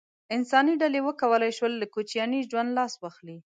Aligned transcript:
انساني 0.35 0.73
ډلې 0.81 0.99
وکولای 1.03 1.51
شول 1.57 1.73
له 1.77 1.85
کوچیاني 1.93 2.39
ژوند 2.49 2.69
لاس 2.77 2.93
واخلي. 2.97 3.37